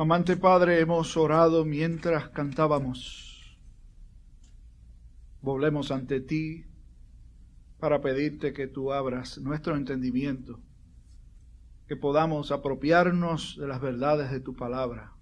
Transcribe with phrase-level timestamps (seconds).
[0.00, 3.58] Amante Padre, hemos orado mientras cantábamos.
[5.42, 6.66] Volvemos ante ti
[7.80, 10.60] para pedirte que tú abras nuestro entendimiento,
[11.88, 15.14] que podamos apropiarnos de las verdades de tu palabra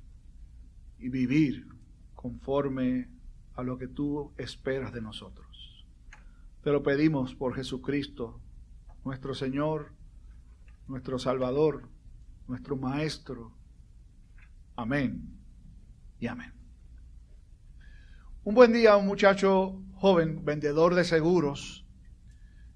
[0.99, 1.67] y vivir
[2.15, 3.09] conforme
[3.55, 5.87] a lo que tú esperas de nosotros.
[6.63, 8.43] Te lo pedimos por Jesucristo,
[9.07, 9.95] nuestro Señor,
[10.87, 11.89] nuestro Salvador,
[12.47, 13.56] nuestro Maestro.
[14.79, 15.23] Amén
[16.21, 16.53] y amén.
[18.45, 21.87] Un buen día un muchacho joven, vendedor de seguros,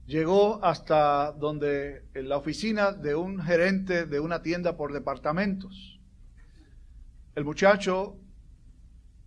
[0.06, 6.00] llegó hasta donde en la oficina de un gerente de una tienda por departamentos.
[7.34, 8.16] El muchacho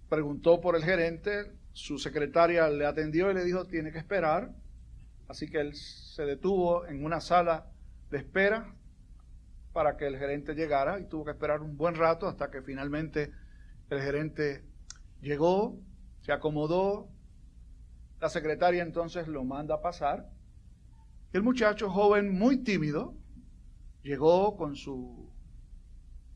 [0.10, 4.52] preguntó por el gerente, su secretaria le atendió y le dijo tiene que esperar,
[5.28, 7.68] así que él se detuvo en una sala
[8.10, 8.74] de espera
[9.74, 13.32] para que el gerente llegara y tuvo que esperar un buen rato hasta que finalmente
[13.90, 14.64] el gerente
[15.20, 15.80] llegó,
[16.22, 17.10] se acomodó,
[18.22, 20.30] la secretaria entonces lo manda a pasar.
[21.34, 23.16] El muchacho joven, muy tímido,
[24.04, 25.34] llegó con su,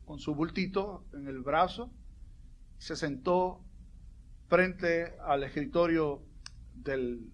[0.04, 1.92] con su bultito en el brazo,
[2.78, 3.64] se sentó
[4.48, 6.22] frente al escritorio
[6.74, 7.30] del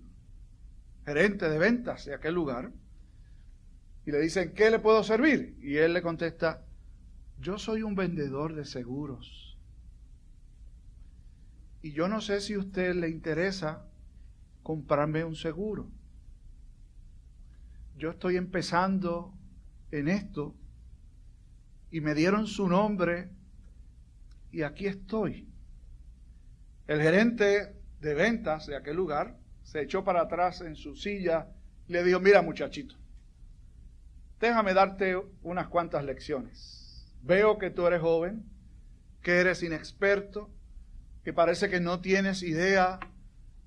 [1.07, 2.73] gerente de ventas de aquel lugar
[4.07, 5.57] y le dicen, ¿qué le puedo servir?
[5.61, 6.63] Y él le contesta,
[7.39, 9.57] yo soy un vendedor de seguros.
[11.83, 13.87] Y yo no sé si a usted le interesa
[14.63, 15.91] comprarme un seguro.
[17.97, 19.33] Yo estoy empezando
[19.91, 20.55] en esto
[21.91, 23.31] y me dieron su nombre
[24.51, 25.49] y aquí estoy.
[26.87, 31.49] El gerente de ventas de aquel lugar se echó para atrás en su silla
[31.87, 32.97] y le dijo, mira muchachito,
[34.45, 37.07] déjame darte unas cuantas lecciones.
[37.23, 38.45] Veo que tú eres joven,
[39.23, 40.51] que eres inexperto,
[41.25, 43.01] que parece que no tienes idea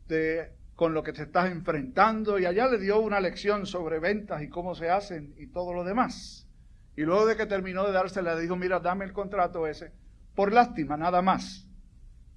[0.08, 4.44] de con lo que te estás enfrentando y allá le dio una lección sobre ventas
[4.44, 6.48] y cómo se hacen y todo lo demás.
[6.96, 9.92] Y luego de que terminó de dársela, dijo, mira, dame el contrato ese,
[10.36, 11.68] por lástima, nada más,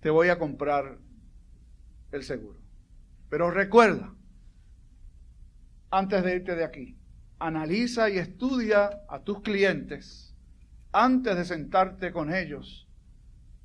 [0.00, 0.96] te voy a comprar
[2.12, 2.58] el seguro.
[3.28, 4.14] Pero recuerda,
[5.90, 6.99] antes de irte de aquí,
[7.40, 10.36] analiza y estudia a tus clientes
[10.92, 12.86] antes de sentarte con ellos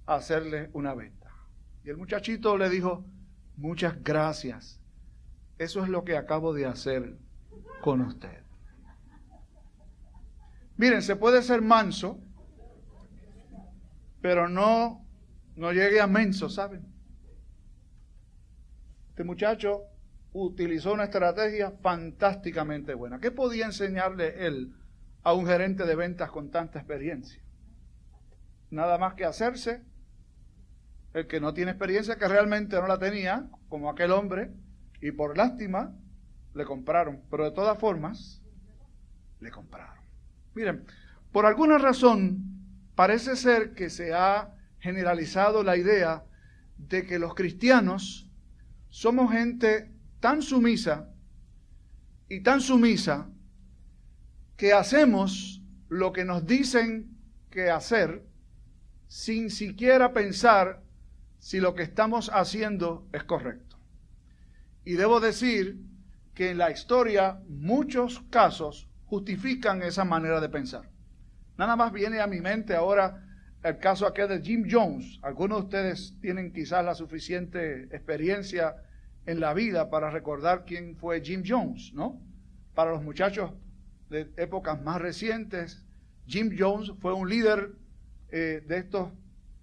[0.05, 1.29] a hacerle una venta.
[1.83, 3.05] Y el muchachito le dijo,
[3.57, 4.79] muchas gracias.
[5.57, 7.17] Eso es lo que acabo de hacer
[7.81, 8.43] con usted.
[10.77, 12.19] Miren, se puede ser manso,
[14.21, 15.05] pero no,
[15.55, 16.85] no llegue a menso, ¿saben?
[19.09, 19.83] Este muchacho
[20.37, 23.19] utilizó una estrategia fantásticamente buena.
[23.19, 24.75] ¿Qué podía enseñarle él
[25.23, 27.41] a un gerente de ventas con tanta experiencia?
[28.69, 29.81] Nada más que hacerse
[31.13, 34.51] el que no tiene experiencia, que realmente no la tenía, como aquel hombre,
[34.99, 35.95] y por lástima
[36.53, 37.21] le compraron.
[37.31, 38.41] Pero de todas formas,
[39.39, 40.03] le compraron.
[40.53, 40.85] Miren,
[41.31, 42.43] por alguna razón
[42.93, 46.25] parece ser que se ha generalizado la idea
[46.77, 48.29] de que los cristianos
[48.89, 49.94] somos gente
[50.25, 51.07] tan sumisa
[52.27, 53.29] y tan sumisa
[54.57, 57.15] que hacemos lo que nos dicen
[57.51, 58.25] que hacer
[59.07, 60.81] sin siquiera pensar
[61.37, 63.77] si lo que estamos haciendo es correcto.
[64.83, 65.77] Y debo decir
[66.33, 70.89] que en la historia muchos casos justifican esa manera de pensar.
[71.55, 73.23] Nada más viene a mi mente ahora
[73.61, 75.19] el caso aquel de Jim Jones.
[75.21, 78.75] Algunos de ustedes tienen quizás la suficiente experiencia
[79.25, 82.21] en la vida para recordar quién fue Jim Jones, ¿no?
[82.73, 83.51] Para los muchachos
[84.09, 85.83] de épocas más recientes,
[86.27, 87.71] Jim Jones fue un líder
[88.29, 89.09] eh, de estos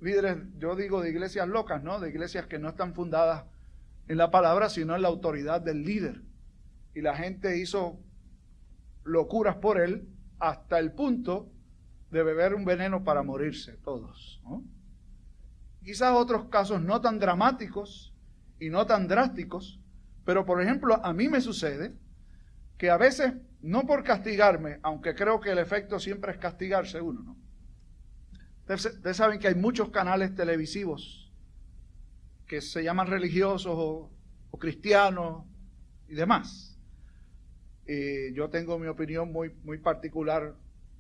[0.00, 2.00] líderes, yo digo, de iglesias locas, ¿no?
[2.00, 3.44] De iglesias que no están fundadas
[4.08, 6.22] en la palabra, sino en la autoridad del líder.
[6.94, 7.98] Y la gente hizo
[9.04, 10.08] locuras por él
[10.38, 11.48] hasta el punto
[12.10, 14.40] de beber un veneno para morirse, todos.
[14.44, 14.64] ¿no?
[15.84, 18.12] Quizás otros casos no tan dramáticos,
[18.62, 19.81] y no tan drásticos,
[20.25, 21.93] pero por ejemplo a mí me sucede
[22.79, 27.23] que a veces, no por castigarme, aunque creo que el efecto siempre es castigarse uno,
[27.23, 27.37] ¿no?
[28.73, 31.32] Ustedes, saben que hay muchos canales televisivos
[32.47, 34.11] que se llaman religiosos o,
[34.61, 35.44] cristianos
[36.09, 36.79] y demás.
[37.85, 40.55] Y yo tengo mi opinión muy, muy particular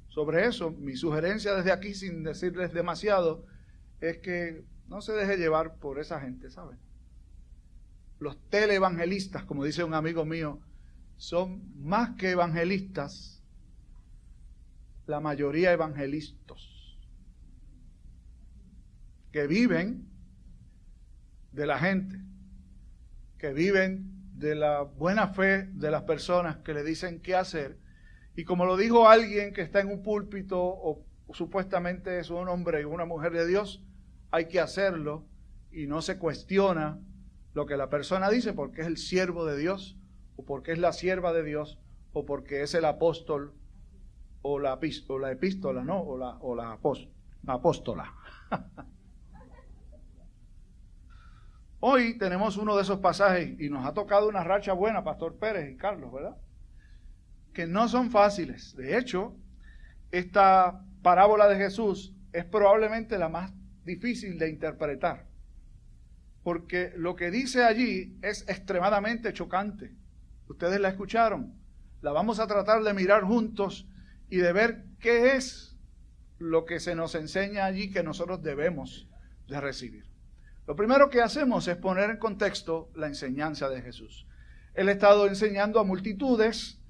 [0.08, 0.72] sobre eso.
[0.72, 3.46] Mi sugerencia desde aquí, sin decirles demasiado,
[4.00, 6.78] es que no se deje llevar por esa gente, ¿saben?
[8.22, 10.60] Los televangelistas, como dice un amigo mío,
[11.16, 13.42] son más que evangelistas,
[15.06, 16.70] la mayoría evangelistas.
[19.32, 20.06] que viven
[21.52, 22.20] de la gente,
[23.38, 27.78] que viven de la buena fe de las personas que le dicen qué hacer.
[28.36, 31.02] Y como lo dijo alguien que está en un púlpito o,
[31.32, 33.82] supuestamente es un hombre y una mujer de Dios,
[34.30, 35.24] hay que hacerlo
[35.70, 37.00] y no se cuestiona
[37.54, 39.98] lo que la persona dice porque es el siervo de Dios
[40.36, 41.78] o porque es la sierva de Dios
[42.12, 43.54] o porque es el apóstol
[44.42, 44.78] o la,
[45.20, 46.00] la epístola, ¿no?
[46.00, 46.78] O la, o la
[47.46, 48.12] apóstola.
[51.80, 55.68] Hoy tenemos uno de esos pasajes y nos ha tocado una racha buena, Pastor Pérez
[55.72, 56.36] y Carlos, ¿verdad?
[57.52, 58.76] Que no son fáciles.
[58.76, 59.34] De hecho,
[60.12, 63.52] esta parábola de Jesús es probablemente la más
[63.84, 65.26] difícil de interpretar,
[66.42, 69.94] porque lo que dice allí es extremadamente chocante.
[70.48, 71.54] Ustedes la escucharon.
[72.00, 73.86] La vamos a tratar de mirar juntos
[74.28, 75.76] y de ver qué es
[76.38, 79.08] lo que se nos enseña allí que nosotros debemos
[79.46, 80.04] de recibir.
[80.66, 84.26] Lo primero que hacemos es poner en contexto la enseñanza de Jesús.
[84.74, 86.80] Él ha estado enseñando a multitudes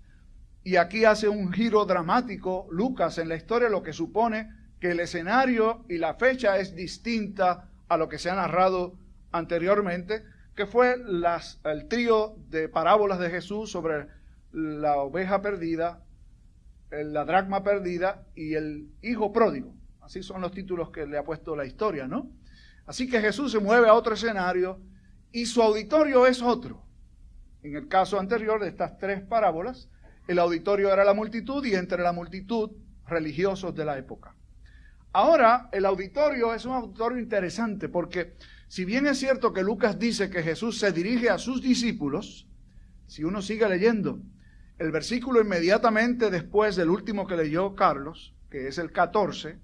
[0.64, 4.50] y aquí hace un giro dramático Lucas en la historia, lo que supone
[4.80, 8.98] que el escenario y la fecha es distinta a lo que se ha narrado
[9.32, 10.22] anteriormente,
[10.54, 14.06] que fue las, el trío de parábolas de Jesús sobre
[14.52, 16.04] la oveja perdida,
[16.90, 19.74] la dracma perdida y el hijo pródigo.
[20.02, 22.30] Así son los títulos que le ha puesto la historia, ¿no?
[22.86, 24.80] Así que Jesús se mueve a otro escenario
[25.30, 26.84] y su auditorio es otro.
[27.62, 29.88] En el caso anterior de estas tres parábolas,
[30.26, 32.72] el auditorio era la multitud y entre la multitud
[33.06, 34.34] religiosos de la época.
[35.12, 38.34] Ahora el auditorio es un auditorio interesante porque
[38.72, 42.48] si bien es cierto que Lucas dice que Jesús se dirige a sus discípulos,
[43.06, 44.22] si uno sigue leyendo
[44.78, 49.58] el versículo inmediatamente después del último que leyó Carlos, que es el 14,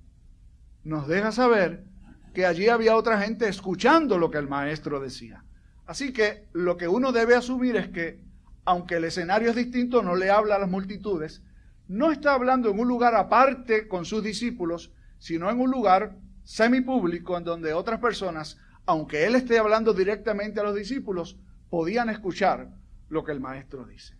[0.84, 1.84] nos deja saber
[2.34, 5.42] que allí había otra gente escuchando lo que el maestro decía.
[5.86, 8.20] Así que lo que uno debe asumir es que,
[8.66, 11.42] aunque el escenario es distinto, no le habla a las multitudes,
[11.86, 17.38] no está hablando en un lugar aparte con sus discípulos, sino en un lugar semipúblico
[17.38, 21.38] en donde otras personas, aunque él esté hablando directamente a los discípulos,
[21.68, 22.70] podían escuchar
[23.10, 24.16] lo que el maestro dice.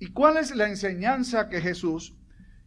[0.00, 2.16] ¿Y cuál es la enseñanza que Jesús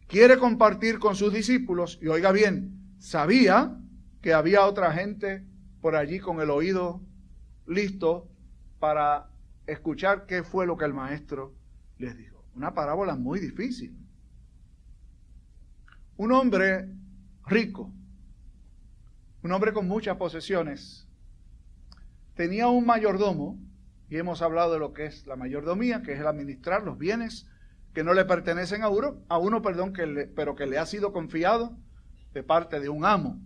[0.06, 1.98] quiere compartir con sus discípulos?
[2.00, 3.78] Y oiga bien, sabía
[4.22, 5.46] que había otra gente
[5.82, 7.02] por allí con el oído
[7.66, 8.26] listo
[8.78, 9.28] para
[9.66, 11.54] escuchar qué fue lo que el maestro
[11.98, 12.42] les dijo.
[12.54, 13.94] Una parábola muy difícil.
[16.16, 16.88] Un hombre
[17.44, 17.92] rico,
[19.42, 21.03] un hombre con muchas posesiones,
[22.34, 23.58] tenía un mayordomo,
[24.08, 27.48] y hemos hablado de lo que es la mayordomía, que es el administrar los bienes
[27.94, 31.12] que no le pertenecen a uno, a uno perdón, que pero que le ha sido
[31.12, 31.76] confiado
[32.34, 33.40] de parte de un amo.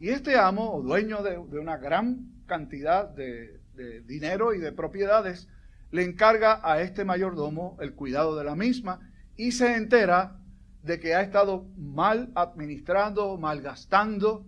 [0.00, 3.60] Y este amo, o dueño de, una gran cantidad de,
[4.06, 5.48] dinero y de propiedades,
[5.90, 9.00] le encarga a este mayordomo el cuidado de la misma
[9.36, 10.36] y se entera
[10.82, 14.46] de que ha estado mal administrando, malgastando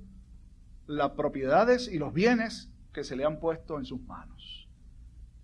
[0.87, 4.69] las propiedades y los bienes que se le han puesto en sus manos.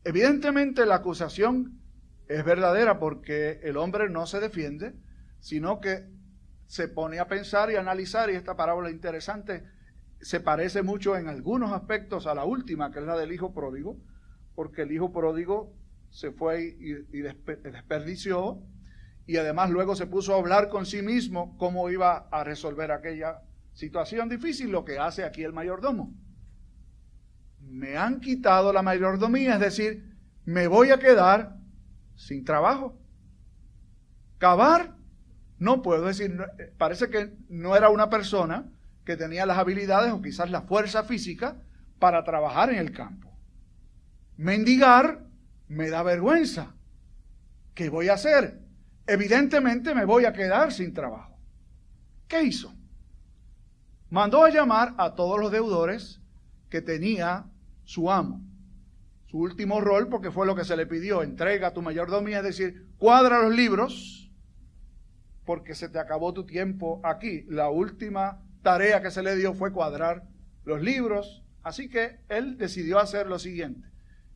[0.04, 1.78] Evidentemente la acusación
[2.28, 4.94] es verdadera porque el hombre no se defiende,
[5.40, 6.08] sino que
[6.66, 9.64] se pone a pensar y analizar, y esta parábola interesante
[10.20, 13.98] se parece mucho en algunos aspectos a la última, que es la del hijo pródigo,
[14.54, 15.74] porque el hijo pródigo
[16.10, 16.92] se fue y,
[17.22, 18.62] desperdició
[19.26, 23.40] y además luego se puso a hablar con sí mismo cómo iba a resolver aquella
[23.72, 26.12] situación difícil, lo que hace aquí el mayordomo.
[27.70, 31.56] Me han quitado la mayordomía, es decir, me voy a quedar
[32.16, 32.98] sin trabajo.
[34.38, 34.96] Cavar,
[35.58, 36.36] no puedo decir,
[36.78, 38.68] parece que no era una persona
[39.04, 41.62] que tenía las habilidades o quizás la fuerza física
[42.00, 43.30] para trabajar en el campo.
[44.36, 45.24] Mendigar
[45.68, 46.74] me da vergüenza.
[47.74, 48.60] ¿Qué voy a hacer?
[49.06, 51.38] Evidentemente me voy a quedar sin trabajo.
[52.26, 52.74] ¿Qué hizo?
[54.08, 56.20] Mandó a llamar a todos los deudores
[56.68, 57.49] que tenía
[57.90, 58.40] su amo.
[59.26, 62.86] Su último rol, porque fue lo que se le pidió, entrega tu mayordomía, es decir,
[62.98, 64.30] cuadra los libros,
[65.44, 67.42] porque se te acabó tu tiempo aquí.
[67.48, 70.28] La última tarea que se le dio fue cuadrar
[70.64, 73.88] los libros, así que él decidió hacer lo siguiente.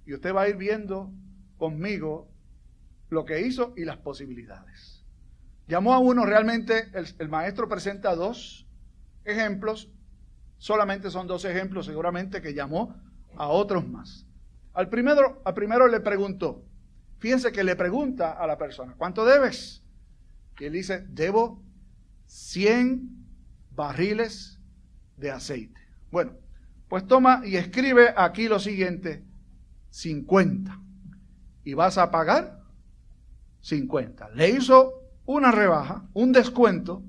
[0.05, 1.13] Y usted va a ir viendo
[1.57, 2.29] conmigo
[3.09, 5.05] lo que hizo y las posibilidades.
[5.69, 8.67] Llamó a uno, realmente el, maestro presenta dos
[9.25, 9.93] ejemplos,
[10.59, 13.01] solamente son dos ejemplos seguramente que llamó
[13.37, 14.27] a otros más.
[14.73, 16.65] Al primero, al primero le preguntó,
[17.19, 19.83] fíjense que le pregunta a la persona, ¿cuánto debes?
[20.59, 21.63] Y él dice, debo
[22.27, 23.09] 100
[23.71, 24.59] barriles
[25.17, 25.81] de aceite.
[26.11, 26.33] Bueno,
[26.89, 29.25] Pues toma y escribe aquí lo siguiente,
[29.91, 30.81] 50.
[31.65, 32.63] Y vas a pagar
[33.63, 34.29] 50.
[34.31, 37.03] Le hizo una rebaja, un descuento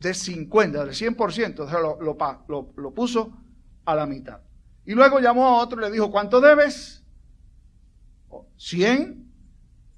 [0.00, 3.36] de 50, del 100%, o sea, lo, lo, lo puso
[3.84, 4.40] a la mitad.
[4.86, 7.04] Y luego llamó a otro y le dijo, ¿cuánto debes?
[8.56, 9.30] 100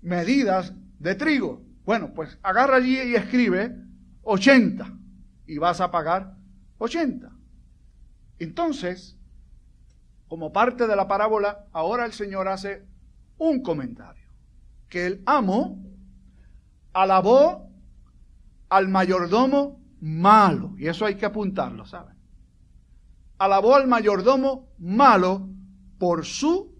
[0.02, 1.62] medidas de trigo.
[1.84, 3.76] Bueno, pues agarra allí y escribe
[4.22, 4.98] 80
[5.46, 6.34] y vas a pagar
[6.78, 7.30] 80.
[8.38, 9.16] Entonces,
[10.28, 12.86] como parte de la parábola, ahora el Señor hace
[13.38, 14.24] un comentario,
[14.88, 15.78] que el amo
[16.92, 17.70] alabó
[18.68, 22.17] al mayordomo malo, y eso hay que apuntarlo, ¿saben?
[23.38, 25.48] Alabó al mayordomo malo
[25.98, 26.76] por su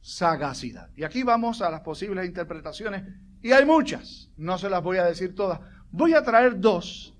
[0.00, 0.90] sagacidad.
[0.96, 3.04] Y aquí vamos a las posibles interpretaciones,
[3.42, 5.60] y hay muchas, no se las voy a decir todas.
[5.90, 7.14] Voy a traer dos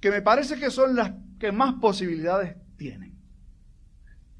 [0.00, 3.18] que me parece que son las que más posibilidades tienen.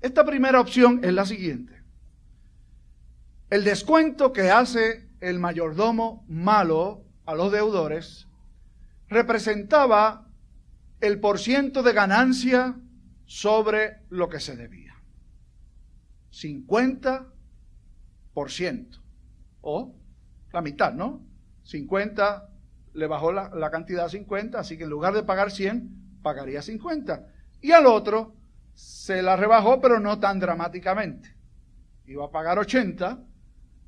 [0.00, 1.82] Esta primera opción es la siguiente.
[3.50, 8.28] El descuento que hace el mayordomo malo a los deudores
[9.08, 10.28] representaba
[11.00, 12.76] el porciento de ganancia
[13.26, 14.94] sobre lo que se debía.
[16.32, 19.00] 50%
[19.60, 19.94] o
[20.52, 21.24] la mitad, ¿no?
[21.64, 22.50] 50
[22.94, 27.26] le bajó la, cantidad a 50, así que en lugar de pagar 100, pagaría 50.
[27.60, 28.34] Y al otro
[28.74, 31.34] se la rebajó, pero no tan dramáticamente.
[32.06, 33.18] Iba a pagar 80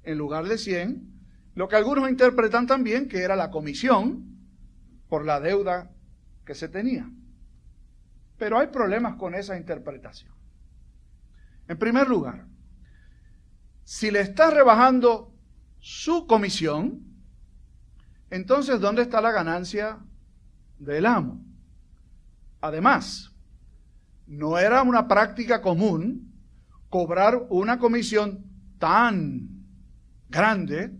[0.05, 1.17] en lugar de 100,
[1.55, 4.25] lo que algunos interpretan también que era la comisión
[5.09, 5.91] por la deuda
[6.45, 7.09] que se tenía.
[8.39, 10.33] Pero hay problemas con esa interpretación.
[11.69, 12.47] En primer lugar,
[13.85, 15.33] si le está rebajando
[15.79, 17.03] su comisión,
[18.31, 19.99] entonces, ¿dónde está la ganancia
[20.79, 21.45] del amo?
[22.61, 23.33] Además,
[24.27, 26.33] no era una práctica común
[26.89, 28.45] cobrar una comisión
[28.79, 29.49] tan
[30.29, 30.93] grande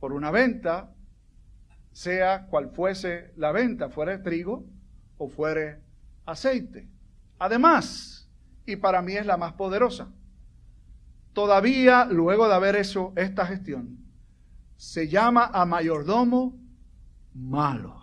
[0.00, 0.92] por una venta,
[1.92, 4.64] sea cual fuese la venta, fuera trigo
[5.18, 5.80] o fuere
[6.30, 6.88] aceite.
[7.38, 8.28] Además,
[8.66, 10.08] y para mí es la más poderosa,
[11.32, 13.98] todavía luego de haber hecho esta gestión,
[14.76, 16.58] se llama a mayordomo
[17.34, 17.96] malo.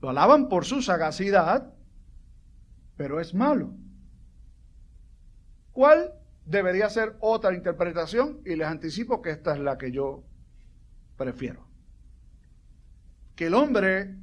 [0.00, 1.72] Lo alaban por su sagacidad,
[2.96, 3.74] pero es malo.
[5.72, 6.12] ¿Cuál
[6.44, 8.40] debería ser otra interpretación?
[8.44, 10.24] Y les anticipo que esta es la que yo
[11.16, 11.66] prefiero.
[13.34, 14.14] Que el hombre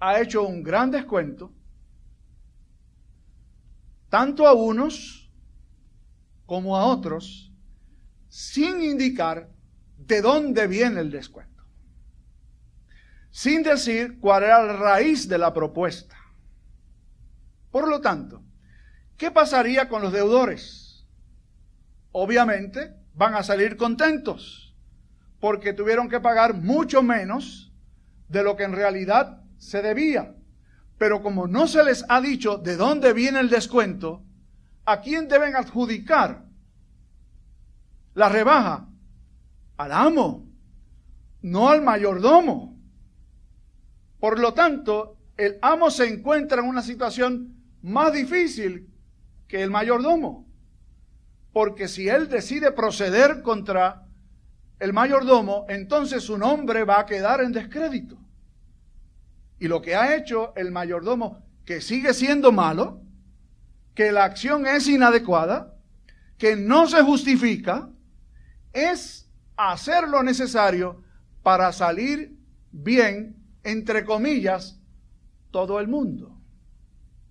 [0.00, 1.52] ha hecho un gran descuento,
[4.08, 5.30] tanto a unos
[6.46, 7.52] como a otros,
[8.28, 9.50] sin indicar
[9.98, 11.62] de dónde viene el descuento,
[13.30, 16.16] sin decir cuál era la raíz de la propuesta.
[17.70, 18.42] Por lo tanto,
[19.16, 21.06] ¿qué pasaría con los deudores?
[22.10, 24.74] Obviamente van a salir contentos
[25.38, 27.72] porque tuvieron que pagar mucho menos
[28.28, 30.34] de lo que en realidad se debía.
[30.98, 34.24] Pero como no se les ha dicho de dónde viene el descuento,
[34.84, 36.44] ¿a quién deben adjudicar
[38.14, 38.90] la rebaja?
[39.80, 40.46] al amo,
[41.40, 42.78] no al mayordomo.
[44.18, 48.92] Por lo tanto, el amo se encuentra en una situación más difícil
[49.48, 50.46] que el mayordomo.
[51.54, 54.06] Porque si él decide proceder contra
[54.78, 58.19] el mayordomo, entonces su nombre va a quedar en descrédito.
[59.60, 63.02] Y lo que ha hecho el mayordomo, que sigue siendo malo,
[63.94, 65.76] que la acción es inadecuada,
[66.38, 67.90] que no se justifica,
[68.72, 71.04] es hacer lo necesario
[71.42, 72.36] para salir
[72.72, 74.80] bien, entre comillas,
[75.50, 76.40] todo el mundo.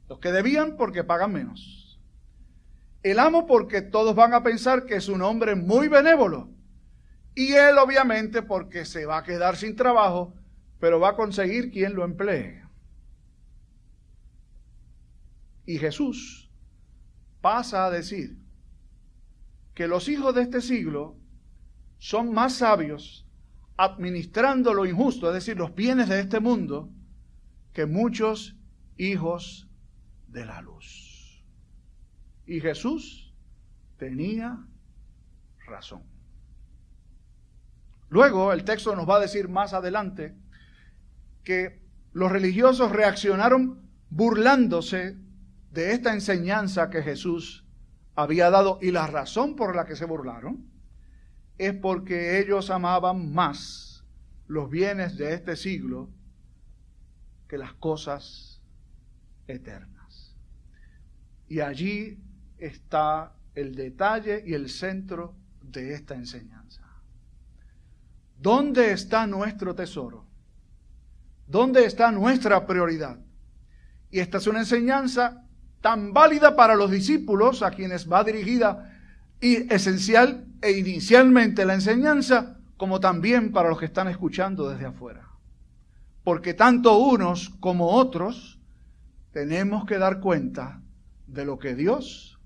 [0.07, 2.00] Los que debían porque pagan menos.
[3.01, 6.50] El amo porque todos van a pensar que es un hombre muy benévolo.
[7.33, 10.36] Y él obviamente porque se va a quedar sin trabajo,
[10.79, 12.63] pero va a conseguir quien lo emplee.
[15.65, 16.50] Y Jesús
[17.41, 18.38] pasa a decir
[19.75, 21.17] que los hijos de este siglo
[21.98, 23.25] son más sabios
[23.77, 26.89] administrando lo injusto, es decir, los bienes de este mundo,
[27.74, 28.57] que muchos
[28.98, 29.69] hijos
[30.27, 31.45] de la luz.
[32.45, 33.33] Y Jesús
[33.98, 34.65] tenía
[35.65, 36.03] razón.
[38.09, 40.36] Luego el texto nos va a decir más adelante
[41.49, 41.81] que
[42.13, 45.17] los religiosos reaccionaron burlándose
[45.71, 47.65] de esta enseñanza que Jesús
[48.13, 50.69] había dado y la razón por la que se burlaron
[51.57, 54.05] es porque ellos amaban más
[54.45, 56.11] los bienes de este siglo
[57.47, 58.61] que las cosas
[59.47, 60.35] eternas.
[61.47, 62.19] Y allí
[62.59, 66.83] está el detalle y el centro de esta enseñanza.
[68.37, 70.28] ¿Dónde está nuestro tesoro?
[71.49, 73.17] ¿Dónde está nuestra prioridad?
[74.11, 75.47] Y esta es una enseñanza
[75.81, 78.93] tan válida para los discípulos a quienes va dirigida
[79.41, 85.27] y esencial e inicialmente la enseñanza, como también para los que están escuchando desde afuera.
[86.23, 88.59] Porque tanto unos como otros
[89.31, 90.83] tenemos que dar cuenta
[91.25, 92.39] de lo que Dios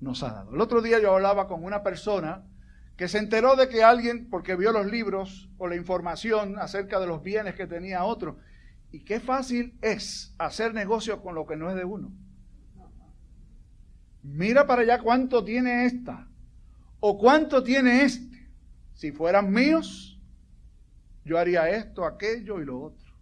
[0.00, 0.54] nos ha dado.
[0.54, 2.42] El otro día yo hablaba con una persona
[3.02, 7.08] que se enteró de que alguien, porque vio los libros o la información acerca de
[7.08, 8.38] los bienes que tenía otro,
[8.92, 12.12] y qué fácil es hacer negocio con lo que no es de uno.
[14.22, 16.28] Mira para allá cuánto tiene esta
[17.00, 18.48] o cuánto tiene este.
[18.94, 20.20] Si fueran míos,
[21.24, 23.12] yo haría esto, aquello y lo otro.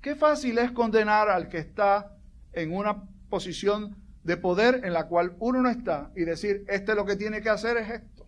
[0.00, 2.16] Qué fácil es condenar al que está
[2.52, 7.04] en una posición de poder en la cual uno no está y decir, este lo
[7.04, 8.19] que tiene que hacer es esto,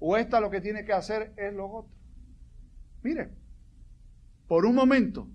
[0.00, 1.92] o esta lo que tiene que hacer es lo otro.
[3.02, 3.30] Mire,
[4.48, 5.28] por un momento,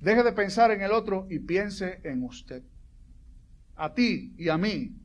[0.00, 2.62] deje de pensar en el otro y piense en usted.
[3.74, 4.96] A ti y a mí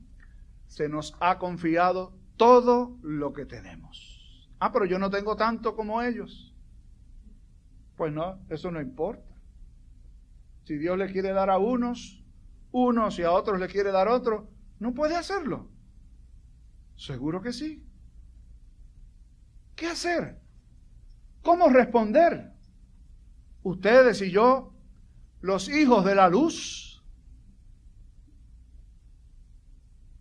[0.68, 4.48] se nos ha confiado todo lo que tenemos.
[4.58, 6.54] Ah, pero yo no tengo tanto como ellos.
[7.96, 9.34] Pues no, eso no importa.
[10.64, 12.24] Si Dios le quiere dar a unos,
[12.70, 14.48] unos y a otros le quiere dar otro,
[14.78, 15.68] ¿no puede hacerlo?
[16.96, 17.84] Seguro que sí.
[19.76, 20.40] ¿Qué hacer?
[21.42, 22.52] ¿Cómo responder?
[23.62, 24.74] Ustedes y yo,
[25.40, 27.04] los hijos de la luz,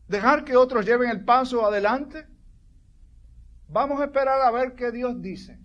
[0.07, 2.27] dejar que otros lleven el paso adelante.
[3.67, 5.59] Vamos a esperar a ver qué Dios dice.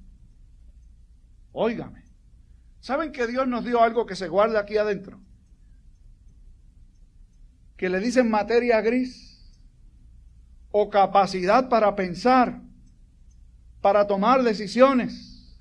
[1.52, 2.05] Óigame.
[2.81, 5.21] ¿Saben que Dios nos dio algo que se guarda aquí adentro?
[7.76, 9.52] que le dicen materia gris
[10.71, 12.63] o capacidad para pensar,
[13.86, 15.56] para tomar decisiones.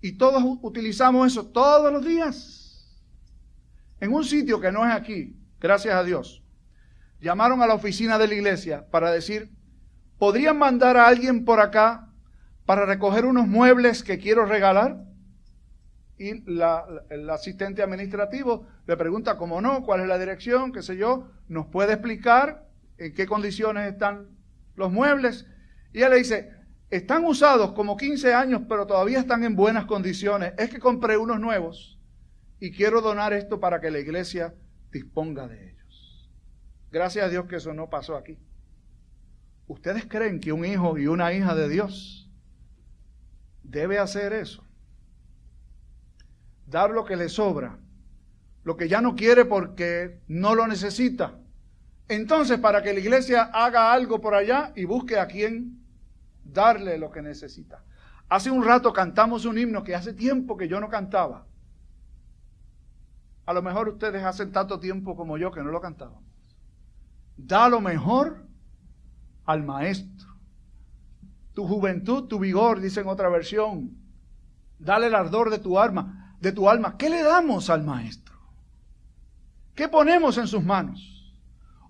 [0.00, 2.98] Y todos utilizamos eso todos los días.
[4.00, 6.42] En un sitio que no es aquí, gracias a Dios,
[7.20, 9.50] llamaron a la oficina de la iglesia para decir,
[10.18, 12.08] ¿podrían mandar a alguien por acá
[12.64, 15.04] para recoger unos muebles que quiero regalar?
[16.16, 20.96] y la, el asistente administrativo le pregunta cómo no, cuál es la dirección, qué sé
[20.96, 24.28] yo, nos puede explicar en qué condiciones están
[24.74, 25.44] los muebles.
[25.92, 26.63] Y ella le dice,
[26.96, 30.52] están usados como 15 años, pero todavía están en buenas condiciones.
[30.58, 31.98] Es que compré unos nuevos
[32.60, 34.54] y quiero donar esto para que la iglesia
[34.90, 36.30] disponga de ellos.
[36.90, 38.38] Gracias a Dios que eso no pasó aquí.
[39.66, 42.30] ¿Ustedes creen que un hijo y una hija de Dios
[43.62, 44.64] debe hacer eso?
[46.66, 47.78] dar lo que le sobra,
[48.62, 51.38] lo que ya no quiere porque no lo necesita.
[52.08, 55.83] Entonces, para que la iglesia haga algo por allá y busque a quien
[56.44, 57.84] darle lo que necesita.
[58.28, 61.46] Hace un rato cantamos un himno que hace tiempo que yo no cantaba.
[63.46, 66.24] A lo mejor ustedes hacen tanto tiempo como yo que no lo cantábamos.
[67.36, 68.46] Da lo mejor
[69.44, 70.28] al maestro.
[71.52, 73.96] Tu juventud, tu vigor, dice en otra versión.
[74.78, 78.36] Dale el ardor de tu arma de tu alma, ¿qué le damos al maestro?
[79.74, 81.32] ¿Qué ponemos en sus manos?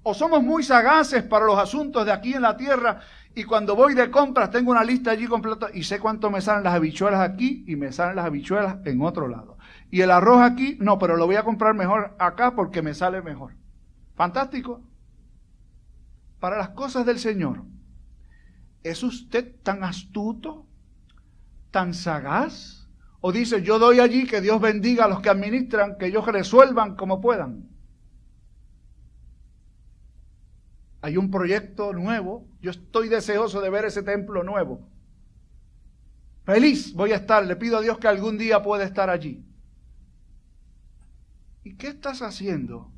[0.03, 3.01] ¿O somos muy sagaces para los asuntos de aquí en la tierra
[3.35, 6.63] y cuando voy de compras tengo una lista allí completa y sé cuánto me salen
[6.63, 9.59] las habichuelas aquí y me salen las habichuelas en otro lado?
[9.91, 13.23] Y el arroz aquí, no, pero lo voy a comprar mejor acá porque me sale
[13.23, 13.55] mejor.
[14.15, 14.83] Fantástico.
[16.39, 17.65] Para las cosas del Señor,
[18.83, 20.67] ¿es usted tan astuto,
[21.71, 22.89] tan sagaz?
[23.21, 26.95] O dice, yo doy allí que Dios bendiga a los que administran, que ellos resuelvan
[26.95, 27.74] como puedan.
[31.05, 32.49] Hay un proyecto nuevo.
[32.63, 34.89] Yo estoy deseoso de ver ese templo nuevo.
[36.45, 37.45] Feliz voy a estar.
[37.45, 39.45] Le pido a Dios que algún día pueda estar allí.
[41.63, 42.91] ¿Y qué estás haciendo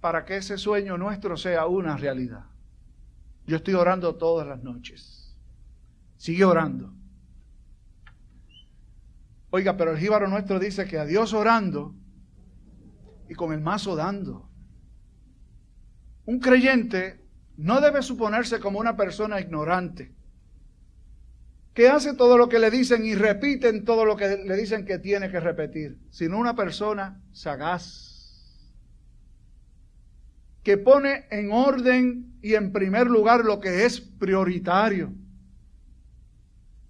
[0.00, 2.46] para que ese sueño nuestro sea una realidad?
[3.46, 5.36] Yo estoy orando todas las noches.
[6.16, 6.90] Sigue orando.
[9.50, 11.94] Oiga, pero el jíbaro nuestro dice que a Dios orando
[13.28, 14.45] y con el mazo dando.
[16.26, 17.20] Un creyente
[17.56, 20.12] no debe suponerse como una persona ignorante,
[21.72, 24.98] que hace todo lo que le dicen y repiten todo lo que le dicen que
[24.98, 28.16] tiene que repetir, sino una persona sagaz,
[30.62, 35.12] que pone en orden y en primer lugar lo que es prioritario.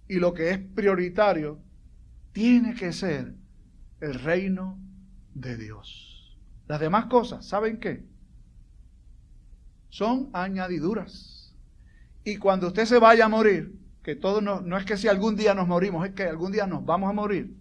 [0.09, 1.61] Y lo que es prioritario
[2.33, 3.35] tiene que ser
[4.01, 4.79] el reino
[5.35, 6.38] de Dios.
[6.68, 8.07] Las demás cosas, ¿saben qué?
[9.96, 11.54] Son añadiduras.
[12.22, 15.37] Y cuando usted se vaya a morir, que todo no, no es que si algún
[15.37, 17.56] día nos morimos, es que algún día nos vamos a morir,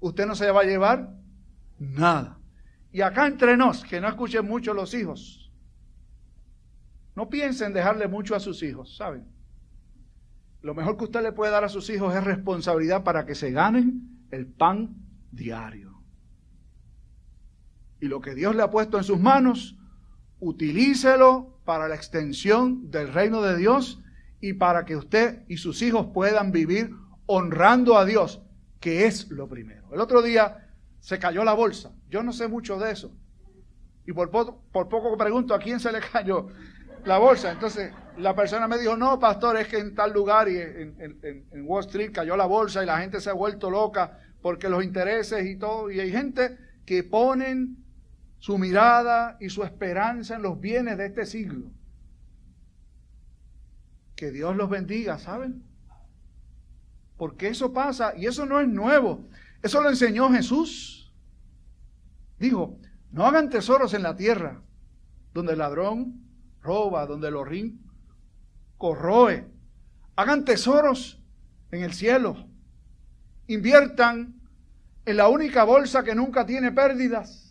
[0.00, 1.14] usted no se va a llevar
[1.78, 2.40] nada.
[2.90, 5.52] Y acá entre nos, que no escuchen mucho los hijos,
[7.14, 9.24] no piensen dejarle mucho a sus hijos, ¿saben?
[10.60, 13.52] Lo mejor que usted le puede dar a sus hijos es responsabilidad para que se
[13.52, 14.96] ganen el pan
[15.30, 16.02] diario.
[18.00, 19.77] Y lo que Dios le ha puesto en sus manos,
[20.40, 24.00] utilícelo para la extensión del reino de Dios
[24.40, 26.90] y para que usted y sus hijos puedan vivir
[27.26, 28.42] honrando a Dios,
[28.80, 29.88] que es lo primero.
[29.92, 30.68] El otro día
[31.00, 31.92] se cayó la bolsa.
[32.08, 33.12] Yo no sé mucho de eso.
[34.06, 36.48] Y por, por poco pregunto a quién se le cayó
[37.04, 37.52] la bolsa.
[37.52, 41.66] Entonces la persona me dijo, no, pastor, es que en tal lugar y en, en,
[41.66, 45.44] Wall Street cayó la bolsa y la gente se ha vuelto loca porque los intereses
[45.46, 45.90] y todo.
[45.90, 47.76] Y hay gente que ponen
[48.38, 51.70] su mirada y su esperanza en los bienes de este siglo.
[54.14, 55.62] Que Dios los bendiga, ¿saben?
[57.16, 59.28] Porque eso pasa y eso no es nuevo.
[59.62, 61.12] Eso lo enseñó Jesús.
[62.38, 62.78] Dijo,
[63.10, 64.62] no hagan tesoros en la tierra,
[65.34, 66.22] donde el ladrón
[66.62, 67.80] roba, donde el orín
[68.76, 69.48] corroe.
[70.14, 71.20] Hagan tesoros
[71.70, 72.46] en el cielo.
[73.46, 74.34] Inviertan
[75.04, 77.47] en la única bolsa que nunca tiene pérdidas,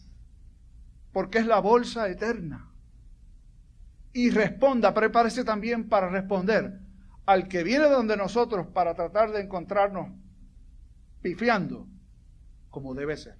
[1.17, 2.71] porque es la bolsa eterna.
[4.13, 6.79] Y responda, prepárese también para responder
[7.25, 10.11] al que viene donde nosotros para tratar de encontrarnos
[11.23, 11.87] pifiando
[12.69, 13.35] como debe ser.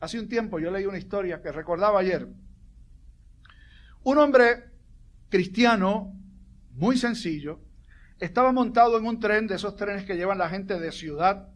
[0.00, 2.26] Hace un tiempo yo leí una historia que recordaba ayer.
[4.02, 4.70] Un hombre
[5.28, 6.10] cristiano,
[6.70, 7.60] muy sencillo,
[8.18, 11.50] estaba montado en un tren de esos trenes que llevan la gente de ciudad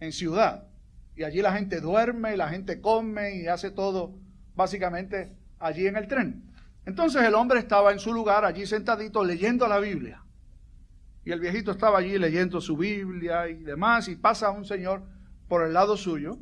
[0.00, 0.66] en ciudad.
[1.14, 4.25] Y allí la gente duerme, la gente come y hace todo
[4.56, 6.50] básicamente allí en el tren.
[6.84, 10.22] Entonces el hombre estaba en su lugar, allí sentadito, leyendo la Biblia.
[11.24, 15.02] Y el viejito estaba allí leyendo su Biblia y demás, y pasa un señor
[15.48, 16.38] por el lado suyo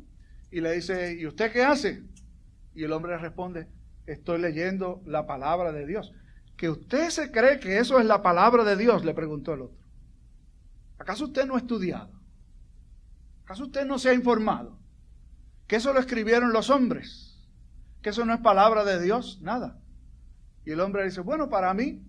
[0.51, 2.03] y le dice, ¿y usted qué hace?
[2.73, 3.67] Y el hombre responde,
[4.05, 6.13] estoy leyendo la palabra de Dios.
[6.55, 9.03] ¿Que usted se cree que eso es la palabra de Dios?
[9.03, 9.85] Le preguntó el otro.
[10.97, 12.11] ¿Acaso usted no ha estudiado?
[13.43, 14.79] ¿Acaso usted no se ha informado?
[15.67, 17.24] ¿Que eso lo escribieron los hombres?
[18.05, 19.39] ¿Que eso no es palabra de Dios?
[19.41, 19.79] Nada.
[20.63, 22.05] Y el hombre dice, bueno, para mí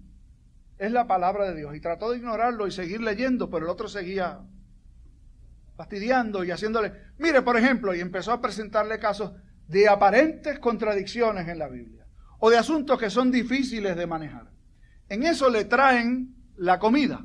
[0.77, 1.75] es la palabra de Dios.
[1.75, 4.41] Y trató de ignorarlo y seguir leyendo, pero el otro seguía
[5.75, 9.33] fastidiando y haciéndole, mire, por ejemplo, y empezó a presentarle casos
[9.69, 12.07] de aparentes contradicciones en la Biblia
[12.41, 14.51] o de asuntos que son difíciles de manejar.
[15.09, 17.25] En eso le traen la comida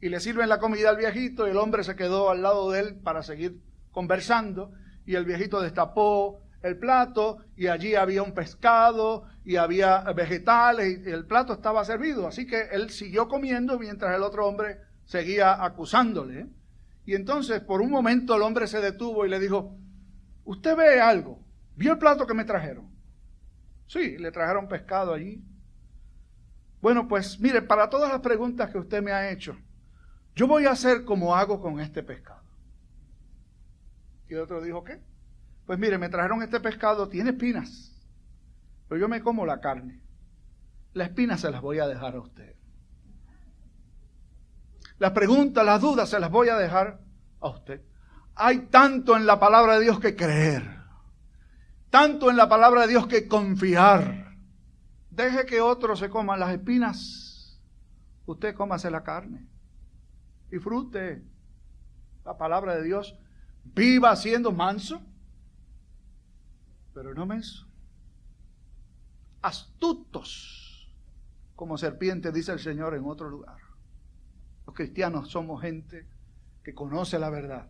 [0.00, 2.80] y le sirven la comida al viejito y el hombre se quedó al lado de
[2.80, 4.72] él para seguir conversando
[5.06, 11.10] y el viejito destapó el plato y allí había un pescado y había vegetales y
[11.10, 12.26] el plato estaba servido.
[12.26, 16.46] Así que él siguió comiendo mientras el otro hombre seguía acusándole.
[17.04, 19.76] Y entonces por un momento el hombre se detuvo y le dijo,
[20.44, 21.38] ¿usted ve algo?
[21.76, 22.90] ¿Vio el plato que me trajeron?
[23.86, 25.44] Sí, le trajeron pescado allí.
[26.80, 29.54] Bueno, pues mire, para todas las preguntas que usted me ha hecho,
[30.34, 32.42] yo voy a hacer como hago con este pescado.
[34.30, 34.98] Y el otro dijo, ¿qué?
[35.66, 37.92] Pues mire, me trajeron este pescado, tiene espinas,
[38.88, 40.02] pero yo me como la carne.
[40.92, 42.54] Las espinas se las voy a dejar a usted.
[44.98, 47.00] Las preguntas, las dudas se las voy a dejar
[47.40, 47.82] a usted.
[48.36, 50.78] Hay tanto en la palabra de Dios que creer,
[51.90, 54.36] tanto en la palabra de Dios que confiar.
[55.10, 57.60] Deje que otros se coman las espinas,
[58.26, 59.46] usted cómase la carne.
[60.50, 61.24] Disfrute
[62.24, 63.18] la palabra de Dios.
[63.64, 65.02] Viva siendo manso,
[66.94, 67.66] pero no menso.
[69.42, 70.88] Astutos
[71.56, 73.58] como serpiente, dice el Señor en otro lugar.
[74.66, 76.06] Los cristianos somos gente
[76.62, 77.68] que conoce la verdad,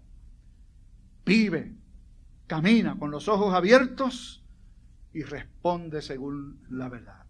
[1.26, 1.74] vive,
[2.46, 4.44] camina con los ojos abiertos
[5.12, 7.26] y responde según la verdad.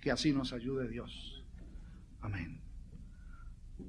[0.00, 1.44] Que así nos ayude Dios.
[2.20, 2.60] Amén.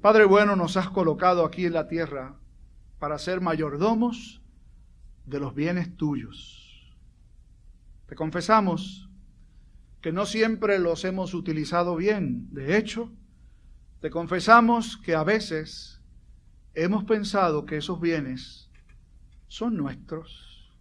[0.00, 2.36] Padre bueno, nos has colocado aquí en la tierra
[2.98, 4.42] para ser mayordomos
[5.26, 6.57] de los bienes tuyos.
[8.08, 9.10] Te confesamos
[10.00, 12.48] que no siempre los hemos utilizado bien.
[12.54, 13.12] De hecho,
[14.00, 16.00] te confesamos que a veces
[16.72, 18.70] hemos pensado que esos bienes
[19.46, 20.72] son nuestros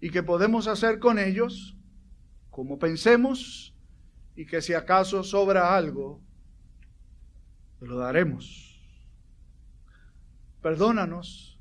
[0.00, 1.76] y que podemos hacer con ellos
[2.50, 3.74] como pensemos
[4.34, 6.22] y que si acaso sobra algo,
[7.80, 8.80] lo daremos.
[10.62, 11.60] Perdónanos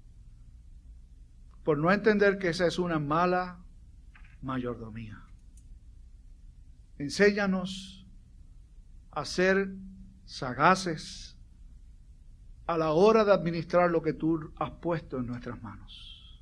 [1.65, 3.64] por no entender que esa es una mala
[4.45, 5.21] mayordomía.
[6.97, 8.05] Enséñanos
[9.11, 9.73] a ser
[10.25, 11.35] sagaces
[12.67, 16.41] a la hora de administrar lo que tú has puesto en nuestras manos.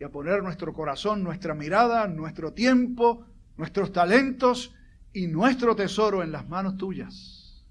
[0.00, 4.74] Y a poner nuestro corazón, nuestra mirada, nuestro tiempo, nuestros talentos
[5.12, 7.64] y nuestro tesoro en las manos tuyas.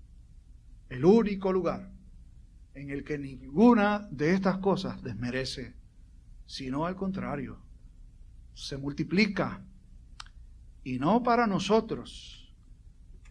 [0.90, 1.92] El único lugar
[2.76, 5.76] en el que ninguna de estas cosas desmerece,
[6.46, 7.60] sino al contrario,
[8.54, 9.64] se multiplica,
[10.84, 12.54] y no para nosotros,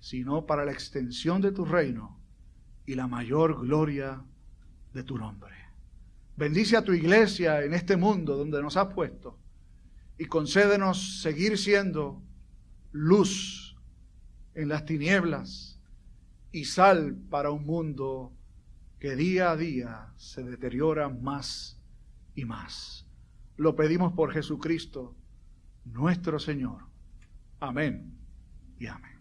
[0.01, 2.19] sino para la extensión de tu reino
[2.87, 4.23] y la mayor gloria
[4.93, 5.55] de tu nombre.
[6.37, 9.39] Bendice a tu iglesia en este mundo donde nos has puesto
[10.19, 12.23] y concédenos seguir siendo
[12.91, 13.77] luz
[14.55, 15.79] en las tinieblas
[16.53, 18.33] y sal para un mundo
[18.99, 21.81] que día a día se deteriora más
[22.35, 23.02] y más.
[23.62, 25.14] Lo pedimos por Jesucristo,
[25.85, 26.83] nuestro Señor.
[27.61, 28.18] Amén
[28.81, 29.12] y amén.